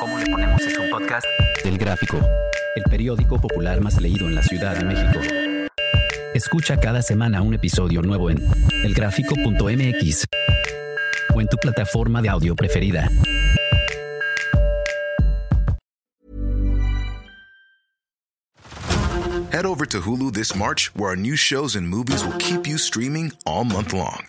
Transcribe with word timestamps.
¿Cómo 0.00 0.18
le 0.18 0.26
ponemos 0.26 0.62
es 0.62 0.78
un 0.78 0.90
podcast? 0.90 1.26
Del 1.64 1.78
Gráfico, 1.78 2.18
el 2.76 2.84
periódico 2.84 3.40
popular 3.40 3.80
más 3.80 4.00
leído 4.00 4.26
en 4.26 4.34
la 4.34 4.42
Ciudad 4.42 4.76
de 4.76 4.84
México. 4.84 5.20
Escucha 6.34 6.78
cada 6.78 7.02
semana 7.02 7.42
un 7.42 7.54
episodio 7.54 8.02
nuevo 8.02 8.30
en 8.30 8.38
elgráfico.mx 8.84 10.24
o 11.34 11.40
en 11.40 11.48
tu 11.48 11.56
plataforma 11.56 12.22
de 12.22 12.28
audio 12.28 12.54
preferida. 12.54 13.10
Head 19.50 19.66
over 19.66 19.86
to 19.86 20.00
Hulu 20.00 20.32
this 20.32 20.54
March, 20.54 20.94
where 20.94 21.10
our 21.10 21.16
new 21.16 21.34
shows 21.34 21.74
and 21.74 21.88
movies 21.88 22.22
will 22.22 22.36
keep 22.38 22.66
you 22.66 22.78
streaming 22.78 23.32
all 23.44 23.64
month 23.64 23.92
long. 23.92 24.28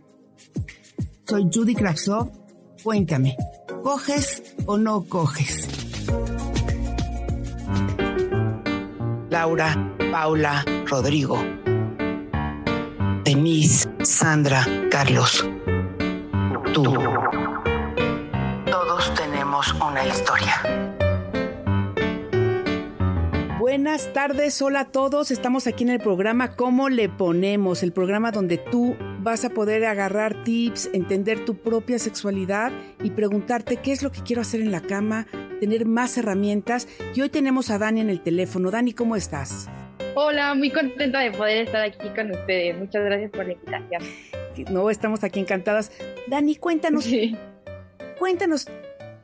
Soy 1.31 1.47
Judy 1.49 1.75
Kravsov. 1.75 2.29
Cuéntame, 2.83 3.37
¿coges 3.83 4.53
o 4.65 4.77
no 4.77 5.05
coges? 5.05 5.65
Laura, 9.29 9.95
Paula, 10.11 10.65
Rodrigo, 10.87 11.41
Denise, 13.23 13.87
Sandra, 14.03 14.67
Carlos, 14.91 15.47
tú. 16.73 16.83
Todos 18.69 19.13
tenemos 19.13 19.73
una 19.75 20.05
historia. 20.05 20.55
Buenas 23.57 24.11
tardes, 24.11 24.61
hola 24.61 24.81
a 24.81 24.85
todos. 24.91 25.31
Estamos 25.31 25.65
aquí 25.65 25.85
en 25.85 25.91
el 25.91 26.01
programa 26.01 26.57
¿Cómo 26.57 26.89
le 26.89 27.07
ponemos? 27.07 27.83
El 27.83 27.93
programa 27.93 28.33
donde 28.33 28.57
tú 28.57 28.97
vas 29.23 29.45
a 29.45 29.49
poder 29.49 29.85
agarrar 29.85 30.43
tips, 30.43 30.89
entender 30.93 31.45
tu 31.45 31.55
propia 31.55 31.99
sexualidad 31.99 32.71
y 33.03 33.11
preguntarte 33.11 33.77
qué 33.77 33.91
es 33.91 34.01
lo 34.01 34.11
que 34.11 34.21
quiero 34.21 34.41
hacer 34.41 34.61
en 34.61 34.71
la 34.71 34.81
cama, 34.81 35.27
tener 35.59 35.85
más 35.85 36.17
herramientas. 36.17 36.87
Y 37.13 37.21
hoy 37.21 37.29
tenemos 37.29 37.69
a 37.69 37.77
Dani 37.77 38.01
en 38.01 38.09
el 38.09 38.21
teléfono. 38.21 38.71
Dani, 38.71 38.93
¿cómo 38.93 39.15
estás? 39.15 39.69
Hola, 40.15 40.55
muy 40.55 40.71
contenta 40.71 41.19
de 41.19 41.31
poder 41.31 41.67
estar 41.67 41.81
aquí 41.81 42.09
con 42.15 42.31
ustedes. 42.31 42.77
Muchas 42.77 43.03
gracias 43.05 43.31
por 43.31 43.45
la 43.45 43.53
invitación. 43.53 44.01
No, 44.71 44.89
estamos 44.89 45.23
aquí 45.23 45.39
encantadas. 45.39 45.91
Dani, 46.27 46.55
cuéntanos. 46.55 47.07
Cuéntanos 48.17 48.67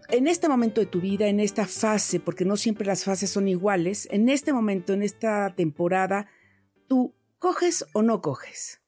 en 0.09 0.27
este 0.27 0.47
momento 0.47 0.79
de 0.79 0.87
tu 0.87 1.01
vida, 1.01 1.27
en 1.27 1.39
esta 1.39 1.65
fase, 1.65 2.19
porque 2.19 2.45
no 2.45 2.55
siempre 2.55 2.85
las 2.85 3.03
fases 3.03 3.29
son 3.29 3.47
iguales, 3.47 4.07
en 4.11 4.29
este 4.29 4.53
momento, 4.53 4.93
en 4.93 5.03
esta 5.03 5.53
temporada, 5.55 6.27
¿tú 6.87 7.13
coges 7.39 7.85
o 7.93 8.01
no 8.03 8.21
coges? 8.21 8.81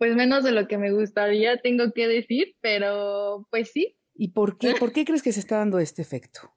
Pues 0.00 0.16
menos 0.16 0.44
de 0.44 0.52
lo 0.52 0.66
que 0.66 0.78
me 0.78 0.92
gustaría, 0.92 1.60
tengo 1.60 1.92
que 1.92 2.08
decir, 2.08 2.56
pero 2.62 3.46
pues 3.50 3.70
sí. 3.70 3.98
¿Y 4.14 4.28
por 4.28 4.56
qué? 4.56 4.72
¿Por 4.80 4.94
qué 4.94 5.04
crees 5.04 5.22
que 5.22 5.30
se 5.30 5.40
está 5.40 5.58
dando 5.58 5.78
este 5.78 6.00
efecto? 6.00 6.54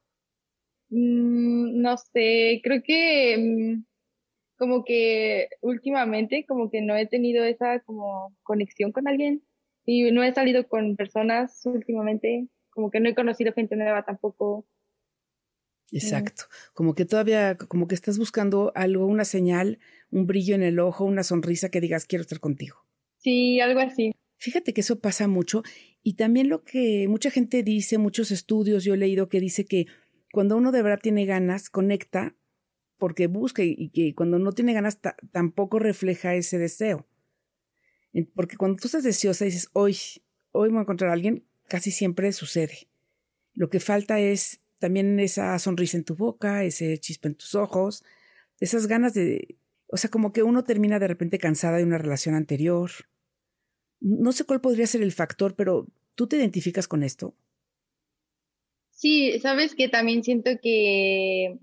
Mm, 0.88 1.82
no 1.82 1.94
sé, 1.98 2.62
creo 2.64 2.82
que 2.82 3.36
mm, 3.36 3.84
como 4.56 4.82
que 4.82 5.48
últimamente 5.60 6.46
como 6.48 6.70
que 6.70 6.80
no 6.80 6.96
he 6.96 7.06
tenido 7.06 7.44
esa 7.44 7.80
como 7.80 8.34
conexión 8.44 8.92
con 8.92 9.08
alguien 9.08 9.44
y 9.84 10.10
no 10.10 10.24
he 10.24 10.32
salido 10.32 10.66
con 10.66 10.96
personas 10.96 11.60
últimamente 11.66 12.48
como 12.70 12.90
que 12.90 13.00
no 13.00 13.10
he 13.10 13.14
conocido 13.14 13.52
gente 13.52 13.76
nueva 13.76 14.06
tampoco. 14.06 14.66
Exacto, 15.92 16.44
como 16.72 16.94
que 16.94 17.04
todavía, 17.04 17.58
como 17.58 17.88
que 17.88 17.94
estás 17.94 18.16
buscando 18.16 18.72
algo, 18.74 19.04
una 19.04 19.26
señal, 19.26 19.80
un 20.10 20.26
brillo 20.26 20.54
en 20.54 20.62
el 20.62 20.78
ojo, 20.80 21.04
una 21.04 21.24
sonrisa 21.24 21.68
que 21.68 21.82
digas, 21.82 22.06
quiero 22.06 22.22
estar 22.22 22.40
contigo. 22.40 22.83
Sí, 23.24 23.58
algo 23.60 23.80
así. 23.80 24.12
Fíjate 24.36 24.74
que 24.74 24.82
eso 24.82 25.00
pasa 25.00 25.26
mucho 25.26 25.62
y 26.02 26.14
también 26.14 26.50
lo 26.50 26.62
que 26.62 27.06
mucha 27.08 27.30
gente 27.30 27.62
dice, 27.62 27.96
muchos 27.96 28.30
estudios, 28.30 28.84
yo 28.84 28.92
he 28.92 28.98
leído 28.98 29.30
que 29.30 29.40
dice 29.40 29.64
que 29.64 29.86
cuando 30.30 30.58
uno 30.58 30.70
de 30.70 30.82
verdad 30.82 31.00
tiene 31.02 31.24
ganas, 31.24 31.70
conecta 31.70 32.36
porque 32.98 33.26
busca 33.26 33.62
y 33.64 33.88
que 33.88 34.14
cuando 34.14 34.38
no 34.38 34.52
tiene 34.52 34.74
ganas 34.74 35.00
tampoco 35.32 35.78
refleja 35.78 36.34
ese 36.34 36.58
deseo. 36.58 37.06
Porque 38.34 38.56
cuando 38.56 38.76
tú 38.76 38.88
estás 38.88 39.02
deseosa 39.02 39.44
y 39.44 39.48
dices, 39.48 39.70
hoy, 39.72 39.96
hoy 40.52 40.68
voy 40.68 40.78
a 40.78 40.82
encontrar 40.82 41.10
a 41.10 41.14
alguien, 41.14 41.44
casi 41.66 41.90
siempre 41.90 42.30
sucede. 42.32 42.88
Lo 43.54 43.70
que 43.70 43.80
falta 43.80 44.20
es 44.20 44.60
también 44.78 45.18
esa 45.18 45.58
sonrisa 45.58 45.96
en 45.96 46.04
tu 46.04 46.14
boca, 46.14 46.62
ese 46.64 46.98
chispa 46.98 47.28
en 47.28 47.36
tus 47.36 47.54
ojos, 47.54 48.04
esas 48.60 48.86
ganas 48.86 49.14
de, 49.14 49.56
o 49.86 49.96
sea, 49.96 50.10
como 50.10 50.32
que 50.32 50.42
uno 50.42 50.64
termina 50.64 50.98
de 50.98 51.08
repente 51.08 51.38
cansada 51.38 51.78
de 51.78 51.84
una 51.84 51.98
relación 51.98 52.34
anterior. 52.34 52.90
No 54.04 54.32
sé 54.32 54.44
cuál 54.44 54.60
podría 54.60 54.86
ser 54.86 55.02
el 55.02 55.12
factor, 55.12 55.54
pero 55.56 55.86
¿tú 56.14 56.26
te 56.26 56.36
identificas 56.36 56.86
con 56.86 57.02
esto? 57.02 57.34
Sí, 58.90 59.38
sabes 59.40 59.74
que 59.74 59.88
también 59.88 60.22
siento 60.22 60.50
que 60.62 61.58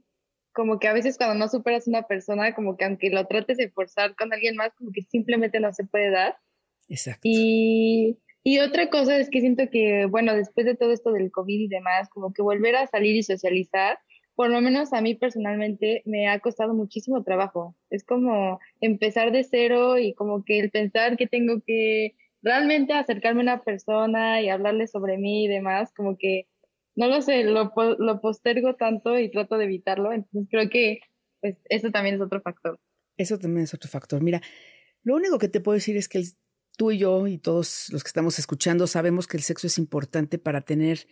como 0.52 0.80
que 0.80 0.88
a 0.88 0.94
veces 0.94 1.18
cuando 1.18 1.36
no 1.36 1.48
superas 1.48 1.88
una 1.88 2.08
persona, 2.08 2.54
como 2.56 2.76
que 2.76 2.86
aunque 2.86 3.10
lo 3.10 3.26
trates 3.28 3.58
de 3.58 3.70
forzar 3.70 4.16
con 4.16 4.34
alguien 4.34 4.56
más, 4.56 4.74
como 4.76 4.92
que 4.92 5.04
simplemente 5.04 5.60
no 5.60 5.72
se 5.72 5.86
puede 5.86 6.10
dar. 6.10 6.38
Exacto. 6.90 7.22
Y 7.24 8.18
y 8.44 8.60
otra 8.60 8.90
cosa 8.90 9.18
es 9.18 9.30
que 9.30 9.40
siento 9.40 9.70
que, 9.70 10.06
bueno, 10.08 10.36
después 10.36 10.66
de 10.66 10.76
todo 10.76 10.92
esto 10.92 11.12
del 11.12 11.32
COVID 11.32 11.60
y 11.60 11.68
demás, 11.68 12.10
como 12.10 12.34
que 12.34 12.42
volver 12.42 12.76
a 12.76 12.88
salir 12.88 13.16
y 13.16 13.22
socializar, 13.22 14.00
por 14.34 14.50
lo 14.50 14.62
menos 14.62 14.94
a 14.94 15.02
mí 15.02 15.14
personalmente 15.14 16.02
me 16.06 16.28
ha 16.28 16.40
costado 16.40 16.74
muchísimo 16.74 17.24
trabajo. 17.24 17.76
Es 17.92 18.04
como 18.04 18.60
empezar 18.80 19.32
de 19.32 19.44
cero 19.44 20.00
y 20.00 20.16
como 20.16 20.44
que 20.44 20.60
el 20.60 20.72
pensar 20.72 21.18
que 21.18 21.28
tengo 21.28 21.62
que 21.62 22.16
realmente 22.42 22.94
acercarme 22.94 23.42
a 23.42 23.44
una 23.44 23.62
persona 23.64 24.42
y 24.42 24.50
hablarle 24.50 24.88
sobre 24.88 25.18
mí 25.18 25.46
y 25.46 25.48
demás, 25.48 25.92
como 25.94 26.18
que, 26.18 26.48
no 26.96 27.08
lo 27.08 27.22
sé, 27.22 27.44
lo, 27.44 27.74
lo 28.00 28.22
postergo 28.22 28.76
tanto 28.76 29.18
y 29.20 29.32
trato 29.32 29.58
de 29.58 29.66
evitarlo. 29.66 30.12
Entonces 30.12 30.48
creo 30.50 30.70
que 30.70 31.00
pues 31.40 31.58
eso 31.70 31.92
también 31.92 32.16
es 32.16 32.22
otro 32.22 32.42
factor. 32.42 32.80
Eso 33.18 33.38
también 33.38 33.64
es 33.64 33.74
otro 33.74 33.90
factor. 33.90 34.22
Mira, 34.22 34.42
lo 35.04 35.16
único 35.16 35.40
que 35.40 35.50
te 35.50 35.60
puedo 35.60 35.76
decir 35.76 35.98
es 35.98 36.08
que 36.08 36.20
el 36.20 36.26
tú 36.78 36.92
y 36.92 37.00
yo 37.00 37.28
y 37.28 37.38
todos 37.38 37.90
los 37.92 38.04
que 38.04 38.08
estamos 38.08 38.40
escuchando 38.40 38.88
sabemos 38.88 39.28
que 39.28 39.38
el 39.38 39.44
sexo 39.44 39.68
es 39.68 39.78
importante 39.78 40.38
para 40.38 40.62
tener 40.62 41.08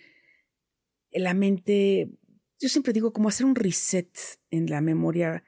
la 1.12 1.34
mente, 1.34 2.10
yo 2.60 2.70
siempre 2.70 2.94
digo, 2.94 3.14
como 3.14 3.30
hacer 3.30 3.46
un 3.46 3.56
reset 3.56 4.10
en 4.52 4.68
la 4.68 4.82
memoria 4.82 5.44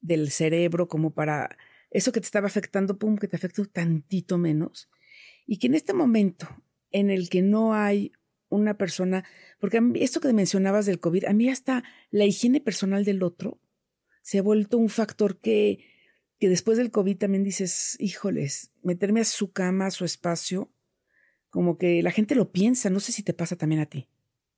del 0.00 0.30
cerebro, 0.30 0.88
como 0.88 1.14
para 1.14 1.56
eso 1.90 2.12
que 2.12 2.20
te 2.20 2.26
estaba 2.26 2.48
afectando, 2.48 2.98
pum, 2.98 3.16
que 3.16 3.28
te 3.28 3.36
afectó 3.36 3.64
tantito 3.64 4.38
menos. 4.38 4.90
Y 5.46 5.58
que 5.58 5.66
en 5.66 5.74
este 5.74 5.92
momento 5.92 6.48
en 6.90 7.10
el 7.10 7.28
que 7.28 7.42
no 7.42 7.74
hay 7.74 8.12
una 8.48 8.76
persona, 8.76 9.24
porque 9.58 9.80
esto 9.96 10.20
que 10.20 10.32
mencionabas 10.32 10.86
del 10.86 11.00
COVID, 11.00 11.24
a 11.24 11.32
mí 11.32 11.48
hasta 11.48 11.82
la 12.10 12.24
higiene 12.24 12.60
personal 12.60 13.04
del 13.04 13.22
otro 13.22 13.60
se 14.22 14.38
ha 14.38 14.42
vuelto 14.42 14.78
un 14.78 14.88
factor 14.88 15.38
que 15.40 15.80
que 16.38 16.48
después 16.48 16.78
del 16.78 16.90
COVID 16.90 17.16
también 17.16 17.44
dices, 17.44 17.96
híjoles, 18.00 18.72
meterme 18.82 19.20
a 19.20 19.24
su 19.24 19.52
cama, 19.52 19.86
a 19.86 19.90
su 19.90 20.04
espacio, 20.04 20.70
como 21.48 21.78
que 21.78 22.02
la 22.02 22.10
gente 22.10 22.34
lo 22.34 22.50
piensa, 22.50 22.90
no 22.90 23.00
sé 23.00 23.12
si 23.12 23.22
te 23.22 23.34
pasa 23.34 23.56
también 23.56 23.80
a 23.80 23.86
ti. 23.86 24.08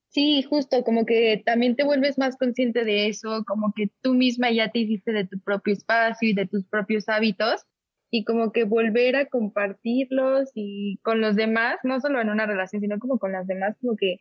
Sí, 0.08 0.42
justo, 0.42 0.82
como 0.82 1.04
que 1.04 1.42
también 1.44 1.76
te 1.76 1.84
vuelves 1.84 2.16
más 2.16 2.36
consciente 2.36 2.84
de 2.84 3.08
eso, 3.08 3.44
como 3.46 3.72
que 3.74 3.90
tú 4.00 4.14
misma 4.14 4.50
ya 4.50 4.70
te 4.70 4.78
hiciste 4.78 5.12
de 5.12 5.26
tu 5.26 5.38
propio 5.40 5.74
espacio 5.74 6.28
y 6.28 6.34
de 6.34 6.46
tus 6.46 6.64
propios 6.64 7.08
hábitos, 7.08 7.66
y 8.10 8.24
como 8.24 8.52
que 8.52 8.64
volver 8.64 9.16
a 9.16 9.26
compartirlos 9.26 10.50
y 10.54 10.98
con 11.02 11.20
los 11.20 11.36
demás, 11.36 11.76
no 11.82 12.00
solo 12.00 12.20
en 12.20 12.28
una 12.28 12.46
relación, 12.46 12.80
sino 12.80 12.98
como 12.98 13.18
con 13.18 13.32
las 13.32 13.46
demás, 13.46 13.76
como 13.80 13.96
que 13.96 14.18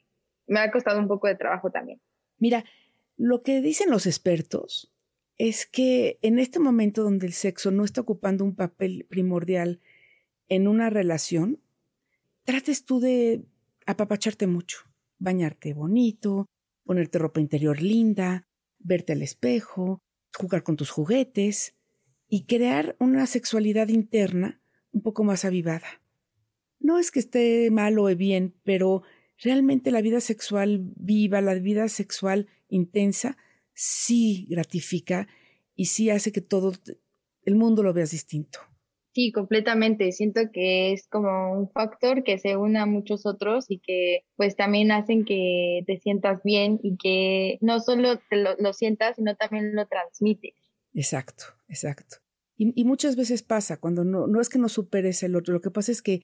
me 0.47 0.59
ha 0.59 0.71
costado 0.71 0.99
un 0.99 1.07
poco 1.07 1.27
de 1.27 1.35
trabajo 1.35 1.69
también. 1.71 2.01
Mira, 2.37 2.65
lo 3.17 3.43
que 3.43 3.61
dicen 3.61 3.89
los 3.89 4.05
expertos 4.05 4.91
es 5.37 5.65
que 5.65 6.17
en 6.21 6.39
este 6.39 6.59
momento 6.59 7.03
donde 7.03 7.27
el 7.27 7.33
sexo 7.33 7.71
no 7.71 7.83
está 7.83 8.01
ocupando 8.01 8.43
un 8.43 8.55
papel 8.55 9.05
primordial 9.09 9.81
en 10.47 10.67
una 10.67 10.89
relación, 10.89 11.61
trates 12.43 12.85
tú 12.85 12.99
de 12.99 13.45
apapacharte 13.85 14.47
mucho, 14.47 14.79
bañarte 15.19 15.73
bonito, 15.73 16.47
ponerte 16.83 17.19
ropa 17.19 17.39
interior 17.39 17.81
linda, 17.81 18.47
verte 18.79 19.13
al 19.13 19.21
espejo, 19.21 19.99
jugar 20.37 20.63
con 20.63 20.75
tus 20.75 20.89
juguetes 20.89 21.74
y 22.35 22.41
crear 22.43 22.97
una 22.99 23.27
sexualidad 23.27 23.87
interna 23.87 24.59
un 24.91 25.01
poco 25.01 25.23
más 25.23 25.45
avivada. 25.45 25.87
No 26.81 26.99
es 26.99 27.09
que 27.09 27.19
esté 27.19 27.71
mal 27.71 27.97
o 27.97 28.13
bien, 28.13 28.53
pero 28.65 29.03
realmente 29.41 29.89
la 29.89 30.01
vida 30.01 30.19
sexual 30.19 30.81
viva, 30.97 31.39
la 31.39 31.53
vida 31.53 31.87
sexual 31.87 32.47
intensa, 32.67 33.37
sí 33.73 34.47
gratifica 34.49 35.29
y 35.77 35.85
sí 35.85 36.09
hace 36.09 36.33
que 36.33 36.41
todo 36.41 36.73
el 37.45 37.55
mundo 37.55 37.83
lo 37.83 37.93
veas 37.93 38.11
distinto. 38.11 38.59
Sí, 39.13 39.31
completamente. 39.31 40.11
Siento 40.11 40.41
que 40.51 40.91
es 40.91 41.07
como 41.07 41.53
un 41.53 41.69
factor 41.69 42.21
que 42.25 42.37
se 42.37 42.57
une 42.57 42.79
a 42.79 42.85
muchos 42.85 43.25
otros 43.25 43.63
y 43.69 43.79
que 43.79 44.25
pues 44.35 44.57
también 44.57 44.91
hacen 44.91 45.23
que 45.23 45.83
te 45.87 45.99
sientas 45.99 46.43
bien 46.43 46.81
y 46.83 46.97
que 46.97 47.59
no 47.61 47.79
solo 47.79 48.19
te 48.29 48.35
lo, 48.35 48.73
sientas, 48.73 49.15
sino 49.15 49.37
también 49.37 49.73
lo 49.73 49.87
transmites. 49.87 50.53
Exacto, 50.93 51.45
exacto. 51.69 52.24
Y, 52.57 52.85
muchas 52.85 53.15
veces 53.17 53.43
pasa 53.43 53.77
cuando 53.77 54.05
no, 54.05 54.27
no 54.27 54.39
es 54.39 54.47
que 54.47 54.59
no 54.59 54.69
superes 54.69 55.23
el 55.23 55.35
otro, 55.35 55.53
lo 55.53 55.61
que 55.61 55.71
pasa 55.71 55.91
es 55.91 56.01
que, 56.01 56.21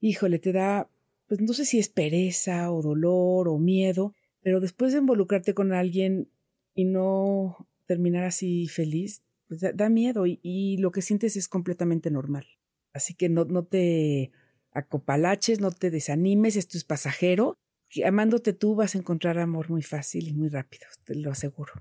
híjole, 0.00 0.38
te 0.38 0.52
da, 0.52 0.90
pues 1.28 1.40
no 1.40 1.54
sé 1.54 1.64
si 1.64 1.78
es 1.78 1.88
pereza 1.88 2.70
o 2.70 2.82
dolor 2.82 3.48
o 3.48 3.58
miedo, 3.58 4.14
pero 4.42 4.60
después 4.60 4.92
de 4.92 4.98
involucrarte 4.98 5.54
con 5.54 5.72
alguien 5.72 6.28
y 6.74 6.84
no 6.84 7.68
terminar 7.86 8.24
así 8.24 8.68
feliz, 8.68 9.22
pues 9.48 9.60
da, 9.60 9.88
miedo 9.88 10.24
y, 10.26 10.76
lo 10.78 10.92
que 10.92 11.02
sientes 11.02 11.36
es 11.36 11.48
completamente 11.48 12.10
normal. 12.10 12.46
Así 12.92 13.14
que 13.14 13.28
no, 13.28 13.44
no 13.46 13.64
te 13.64 14.32
acopalaches, 14.72 15.60
no 15.60 15.70
te 15.70 15.90
desanimes, 15.90 16.56
esto 16.56 16.76
es 16.76 16.84
pasajero. 16.84 17.56
Amándote 18.04 18.52
tú 18.52 18.74
vas 18.74 18.94
a 18.94 18.98
encontrar 18.98 19.38
amor 19.38 19.70
muy 19.70 19.82
fácil 19.82 20.28
y 20.28 20.32
muy 20.32 20.48
rápido, 20.48 20.86
te 21.04 21.14
lo 21.14 21.30
aseguro. 21.30 21.72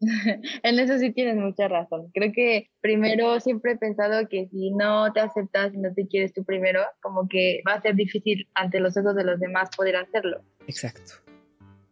en 0.62 0.78
eso 0.78 0.98
sí 0.98 1.12
tienes 1.12 1.36
mucha 1.36 1.68
razón. 1.68 2.10
Creo 2.12 2.32
que 2.32 2.70
primero 2.80 3.40
siempre 3.40 3.72
he 3.72 3.76
pensado 3.76 4.28
que 4.28 4.48
si 4.48 4.70
no 4.70 5.12
te 5.12 5.20
aceptas 5.20 5.74
y 5.74 5.78
no 5.78 5.92
te 5.94 6.06
quieres 6.06 6.32
tú 6.32 6.44
primero, 6.44 6.80
como 7.00 7.28
que 7.28 7.62
va 7.66 7.74
a 7.74 7.82
ser 7.82 7.94
difícil 7.94 8.48
ante 8.54 8.80
los 8.80 8.96
ojos 8.96 9.14
de 9.14 9.24
los 9.24 9.40
demás 9.40 9.70
poder 9.76 9.96
hacerlo. 9.96 10.42
Exacto. 10.66 11.24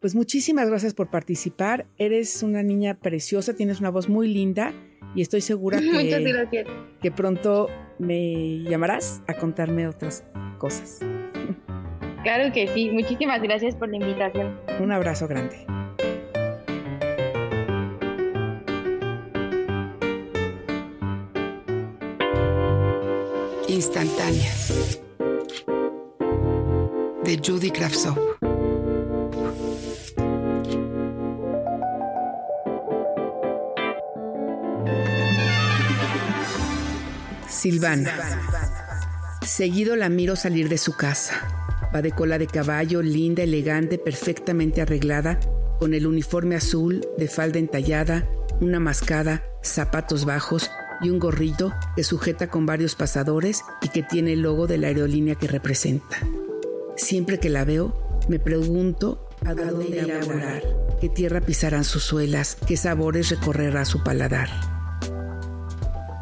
Pues 0.00 0.14
muchísimas 0.14 0.68
gracias 0.68 0.94
por 0.94 1.10
participar. 1.10 1.86
Eres 1.96 2.42
una 2.42 2.62
niña 2.62 2.98
preciosa, 2.98 3.54
tienes 3.54 3.78
una 3.78 3.90
voz 3.90 4.08
muy 4.08 4.26
linda 4.26 4.72
y 5.14 5.22
estoy 5.22 5.40
segura 5.40 5.78
que, 6.50 6.64
que 7.00 7.12
pronto 7.12 7.68
me 7.98 8.58
llamarás 8.64 9.22
a 9.28 9.34
contarme 9.34 9.86
otras 9.86 10.24
cosas. 10.58 10.98
Claro 12.22 12.52
que 12.52 12.68
sí, 12.68 12.90
muchísimas 12.90 13.42
gracias 13.42 13.74
por 13.76 13.88
la 13.90 13.96
invitación. 13.96 14.60
Un 14.80 14.92
abrazo 14.92 15.26
grande. 15.26 15.71
Instantáneas 23.84 25.00
de 27.24 27.40
Judy 27.44 27.72
Kravtsov. 27.72 28.16
Silvana. 37.48 38.12
Seguido 39.42 39.96
la 39.96 40.08
miro 40.08 40.36
salir 40.36 40.68
de 40.68 40.78
su 40.78 40.92
casa. 40.96 41.34
Va 41.92 42.02
de 42.02 42.12
cola 42.12 42.38
de 42.38 42.46
caballo, 42.46 43.02
linda, 43.02 43.42
elegante, 43.42 43.98
perfectamente 43.98 44.80
arreglada, 44.80 45.40
con 45.80 45.92
el 45.92 46.06
uniforme 46.06 46.54
azul, 46.54 47.04
de 47.18 47.26
falda 47.26 47.58
entallada, 47.58 48.28
una 48.60 48.78
mascada, 48.78 49.42
zapatos 49.60 50.24
bajos 50.24 50.70
y 51.02 51.10
un 51.10 51.18
gorrito 51.18 51.72
que 51.96 52.04
sujeta 52.04 52.48
con 52.48 52.64
varios 52.64 52.94
pasadores 52.94 53.62
y 53.82 53.88
que 53.88 54.02
tiene 54.02 54.32
el 54.34 54.42
logo 54.42 54.66
de 54.66 54.78
la 54.78 54.88
aerolínea 54.88 55.34
que 55.34 55.48
representa. 55.48 56.18
Siempre 56.96 57.38
que 57.38 57.50
la 57.50 57.64
veo, 57.64 58.20
me 58.28 58.38
pregunto 58.38 59.28
a 59.44 59.54
dónde 59.54 59.98
irá 59.98 60.20
a 60.20 60.24
volar, 60.24 60.62
qué 61.00 61.08
tierra 61.08 61.40
pisarán 61.40 61.84
sus 61.84 62.04
suelas, 62.04 62.56
qué 62.66 62.76
sabores 62.76 63.30
recorrerá 63.30 63.84
su 63.84 64.02
paladar. 64.04 64.48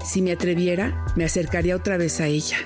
Si 0.05 0.23
me 0.23 0.32
atreviera, 0.32 1.05
me 1.17 1.25
acercaría 1.25 1.76
otra 1.76 1.97
vez 1.97 2.21
a 2.21 2.26
ella. 2.26 2.56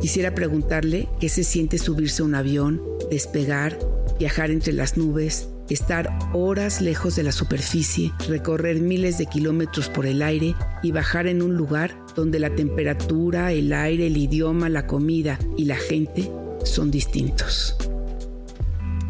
Quisiera 0.00 0.34
preguntarle 0.34 1.08
qué 1.18 1.28
se 1.28 1.44
siente 1.44 1.78
subirse 1.78 2.22
a 2.22 2.24
un 2.26 2.34
avión, 2.34 2.82
despegar, 3.10 3.78
viajar 4.18 4.50
entre 4.50 4.72
las 4.72 4.96
nubes, 4.96 5.48
estar 5.74 6.10
horas 6.32 6.80
lejos 6.80 7.16
de 7.16 7.22
la 7.22 7.32
superficie, 7.32 8.12
recorrer 8.28 8.80
miles 8.80 9.18
de 9.18 9.26
kilómetros 9.26 9.88
por 9.88 10.06
el 10.06 10.22
aire 10.22 10.54
y 10.82 10.92
bajar 10.92 11.26
en 11.26 11.42
un 11.42 11.56
lugar 11.56 11.96
donde 12.14 12.38
la 12.38 12.54
temperatura, 12.54 13.52
el 13.52 13.72
aire, 13.72 14.06
el 14.06 14.16
idioma, 14.16 14.68
la 14.68 14.86
comida 14.86 15.38
y 15.56 15.64
la 15.64 15.76
gente 15.76 16.30
son 16.64 16.90
distintos. 16.90 17.76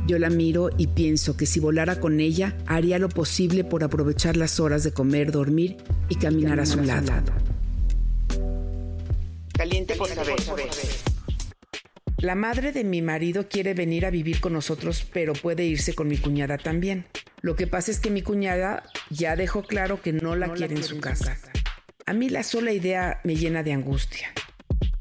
Yo 0.07 0.19
la 0.19 0.31
miro 0.31 0.71
y 0.77 0.89
pienso 0.89 1.37
que 1.37 1.47
si 1.47 1.61
volara 1.61 2.01
con 2.01 2.21
ella, 2.21 2.57
haría 2.67 2.99
lo 2.99 3.09
posible 3.09 3.65
por 3.65 3.85
aprovechar 3.85 4.37
las 4.37 4.59
horas 4.59 4.83
de 4.83 4.93
comer, 4.93 5.31
dormir 5.31 5.77
y 6.09 6.17
caminar, 6.17 6.59
a 6.59 6.67
su 6.67 6.81
lado. 6.83 7.13
Caliente 9.53 9.95
por 9.95 10.09
saber. 10.09 10.35
La 12.21 12.35
madre 12.35 12.71
de 12.73 12.85
mi 12.85 13.01
marido 13.01 13.49
quiere 13.49 13.73
venir 13.73 14.05
a 14.05 14.11
vivir 14.11 14.41
con 14.41 14.53
nosotros, 14.53 15.09
pero 15.11 15.33
puede 15.33 15.65
irse 15.65 15.95
con 15.95 16.07
mi 16.07 16.19
cuñada 16.19 16.59
también. 16.59 17.07
Lo 17.41 17.57
que 17.57 17.67
pasa 17.67 17.91
es 17.91 17.99
que 17.99 18.11
mi 18.11 18.21
cuñada 18.21 18.83
ya 19.09 19.37
dejó 19.37 19.63
claro 19.63 20.03
que 20.03 20.13
no 20.13 20.37
la 20.37 20.53
quiere 20.53 20.75
en 20.75 20.83
su 20.83 21.01
casa. 21.01 21.39
A 22.05 22.13
mí 22.13 22.29
la 22.29 22.43
sola 22.43 22.73
idea 22.73 23.21
me 23.25 23.37
llena 23.37 23.63
de 23.63 23.73
angustia. 23.73 24.29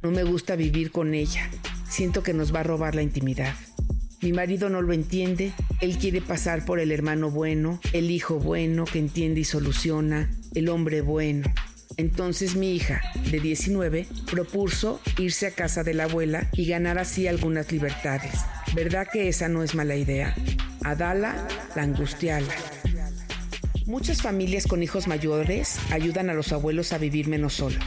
No 0.01 0.11
me 0.11 0.23
gusta 0.23 0.55
vivir 0.55 0.91
con 0.91 1.13
ella. 1.13 1.49
Siento 1.89 2.23
que 2.23 2.33
nos 2.33 2.55
va 2.55 2.61
a 2.61 2.63
robar 2.63 2.95
la 2.95 3.01
intimidad. 3.01 3.53
Mi 4.21 4.31
marido 4.31 4.69
no 4.69 4.81
lo 4.81 4.93
entiende, 4.93 5.51
él 5.81 5.97
quiere 5.97 6.21
pasar 6.21 6.63
por 6.63 6.79
el 6.79 6.91
hermano 6.91 7.29
bueno, 7.31 7.81
el 7.91 8.11
hijo 8.11 8.39
bueno 8.39 8.85
que 8.85 8.99
entiende 8.99 9.41
y 9.41 9.45
soluciona, 9.45 10.31
el 10.55 10.69
hombre 10.69 11.01
bueno. 11.01 11.51
Entonces 11.97 12.55
mi 12.55 12.75
hija, 12.75 13.01
de 13.29 13.39
19, 13.39 14.07
propuso 14.31 15.01
irse 15.17 15.47
a 15.47 15.51
casa 15.51 15.83
de 15.83 15.93
la 15.93 16.05
abuela 16.05 16.49
y 16.53 16.67
ganar 16.67 16.97
así 16.97 17.27
algunas 17.27 17.71
libertades. 17.71 18.33
¿Verdad 18.73 19.07
que 19.11 19.27
esa 19.27 19.49
no 19.49 19.63
es 19.63 19.75
mala 19.75 19.95
idea? 19.95 20.35
Adala, 20.83 21.47
la 21.75 21.83
angustiala. 21.83 22.53
Muchas 23.85 24.21
familias 24.21 24.67
con 24.67 24.83
hijos 24.83 25.07
mayores 25.07 25.79
ayudan 25.91 26.29
a 26.29 26.33
los 26.33 26.51
abuelos 26.51 26.93
a 26.93 26.99
vivir 26.99 27.27
menos 27.27 27.55
solos. 27.55 27.83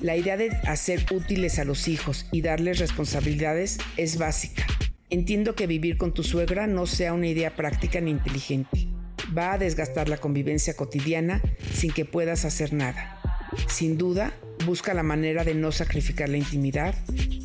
La 0.00 0.16
idea 0.16 0.36
de 0.36 0.48
hacer 0.66 1.04
útiles 1.12 1.58
a 1.58 1.64
los 1.64 1.88
hijos 1.88 2.26
y 2.32 2.40
darles 2.40 2.78
responsabilidades 2.78 3.78
es 3.96 4.18
básica. 4.18 4.66
Entiendo 5.08 5.54
que 5.54 5.66
vivir 5.66 5.98
con 5.98 6.12
tu 6.12 6.22
suegra 6.22 6.66
no 6.66 6.86
sea 6.86 7.12
una 7.12 7.28
idea 7.28 7.54
práctica 7.54 8.00
ni 8.00 8.10
inteligente. 8.10 8.88
Va 9.36 9.52
a 9.52 9.58
desgastar 9.58 10.08
la 10.08 10.16
convivencia 10.16 10.74
cotidiana 10.74 11.42
sin 11.74 11.92
que 11.92 12.04
puedas 12.04 12.44
hacer 12.44 12.72
nada. 12.72 13.20
Sin 13.68 13.98
duda, 13.98 14.32
busca 14.64 14.94
la 14.94 15.02
manera 15.02 15.44
de 15.44 15.54
no 15.54 15.72
sacrificar 15.72 16.28
la 16.28 16.36
intimidad. 16.36 16.94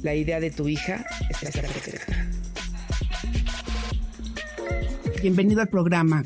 La 0.03 0.15
idea 0.15 0.39
de 0.39 0.51
tu 0.51 0.67
hija 0.67 1.05
está 1.29 1.51
perfecta. 1.61 2.29
Bienvenido 5.21 5.61
al 5.61 5.67
programa 5.67 6.23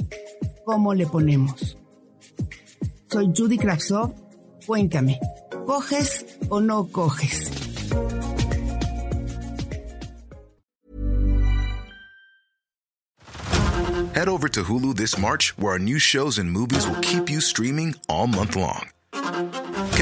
¿Cómo 0.65 0.95
le 0.95 1.05
ponemos? 1.05 1.77
Soy 3.07 3.31
Judy 3.35 3.57
Kravtsov. 3.59 4.15
Cuéntame, 4.65 5.19
¿coges 5.67 6.25
o 6.49 6.59
no 6.59 6.87
coges? 6.91 7.51
Head 14.15 14.27
over 14.27 14.49
to 14.49 14.63
Hulu 14.63 14.95
this 14.95 15.19
March, 15.19 15.53
where 15.57 15.73
our 15.73 15.79
new 15.79 15.99
shows 15.99 16.39
and 16.39 16.49
movies 16.49 16.87
will 16.87 16.99
keep 17.01 17.29
you 17.29 17.41
streaming 17.41 17.93
all 18.09 18.25
month 18.27 18.55
long. 18.55 18.94